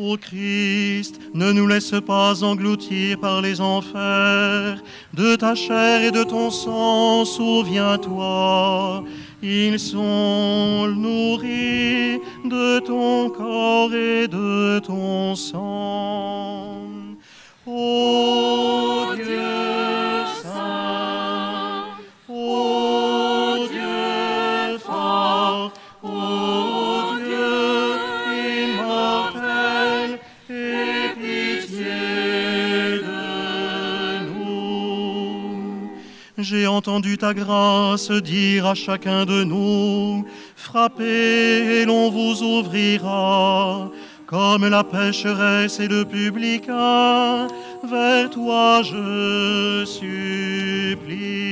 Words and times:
Ô 0.00 0.16
Christ, 0.16 1.18
ne 1.34 1.50
nous 1.50 1.66
laisse 1.66 1.92
pas 2.06 2.44
engloutir 2.44 3.18
par 3.18 3.40
les 3.40 3.60
enfers. 3.60 4.80
De 5.12 5.34
ta 5.34 5.56
chair 5.56 6.04
et 6.04 6.12
de 6.12 6.22
ton 6.22 6.52
sang, 6.52 7.24
souviens-toi. 7.24 9.02
Ils 9.42 9.80
sont 9.80 10.86
nourris 10.86 12.20
de 12.44 12.78
ton 12.78 13.28
corps 13.30 13.92
et 13.92 14.28
de 14.28 14.78
ton 14.78 15.34
sang. 15.34 16.77
J'ai 36.40 36.68
entendu 36.68 37.18
ta 37.18 37.34
grâce 37.34 38.12
dire 38.12 38.66
à 38.66 38.74
chacun 38.76 39.24
de 39.24 39.42
nous, 39.42 40.24
frappez 40.54 41.80
et 41.80 41.84
l'on 41.84 42.10
vous 42.10 42.44
ouvrira. 42.44 43.90
Comme 44.24 44.68
la 44.68 44.84
pécheresse 44.84 45.80
et 45.80 45.88
le 45.88 46.04
publicain, 46.04 47.48
vers 47.82 48.30
toi 48.30 48.82
je 48.84 49.84
supplie. 49.84 51.48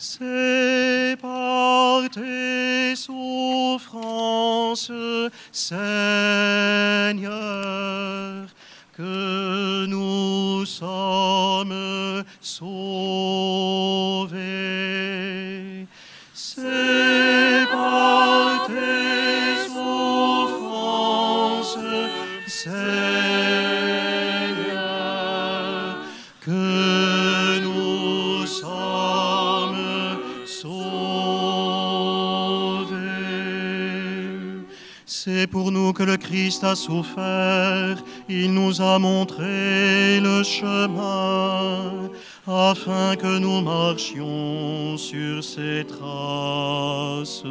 C'est 0.00 1.16
par 1.20 2.08
tes 2.08 2.94
souffrances, 2.94 4.92
C'est 35.30 35.46
pour 35.46 35.70
nous 35.70 35.92
que 35.92 36.04
le 36.04 36.16
Christ 36.16 36.64
a 36.64 36.74
souffert, 36.74 38.02
il 38.30 38.54
nous 38.54 38.80
a 38.80 38.98
montré 38.98 40.20
le 40.20 40.42
chemin, 40.42 42.08
afin 42.46 43.14
que 43.14 43.38
nous 43.38 43.60
marchions 43.60 44.96
sur 44.96 45.44
ses 45.44 45.84
traces. 45.84 47.42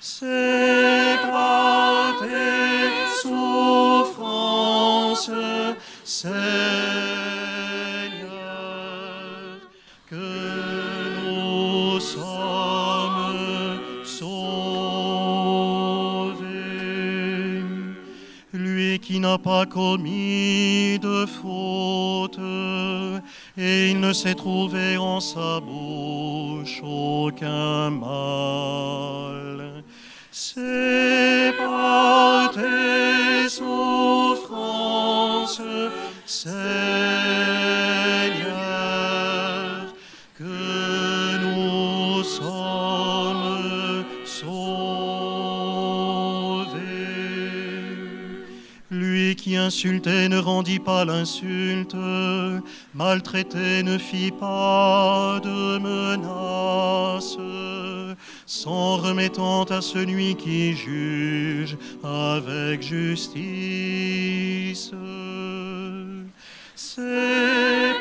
C'est 0.00 1.18
par 1.30 2.16
tes 2.18 2.88
souffrances, 3.20 5.30
qui 19.06 19.20
n'a 19.20 19.38
pas 19.38 19.66
commis 19.66 20.98
de 20.98 21.26
faute, 21.26 22.40
et 23.56 23.90
il 23.90 24.00
ne 24.00 24.12
s'est 24.12 24.34
trouvé 24.34 24.96
en 24.96 25.20
sa 25.20 25.60
bouche 25.60 26.82
aucun 26.82 27.90
mal. 27.90 29.84
C'est 30.32 31.54
par 31.56 32.50
qui 49.46 49.54
insultait 49.54 50.28
ne 50.28 50.38
rendit 50.38 50.80
pas 50.80 51.04
l'insulte, 51.04 51.94
maltraité 52.94 53.84
ne 53.84 53.96
fit 53.96 54.32
pas 54.32 55.38
de 55.40 55.78
menace, 55.78 57.36
s'en 58.44 58.96
remettant 58.96 59.62
à 59.62 59.80
celui 59.80 60.34
qui 60.34 60.72
juge 60.72 61.76
avec 62.02 62.82
justice. 62.82 64.10
C'est 66.74 68.00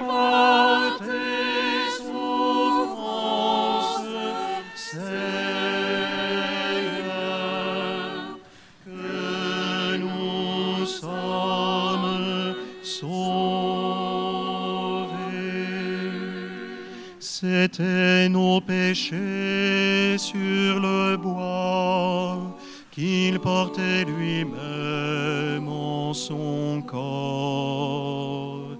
C'étaient 17.28 18.30
nos 18.30 18.62
péchés 18.62 20.16
sur 20.19 20.80
le 20.80 21.18
bois 21.18 22.56
qu'il 22.91 23.40
portait 23.40 24.06
lui-même 24.06 25.68
en 25.68 26.13
son 26.13 26.84
corps. 26.86 28.78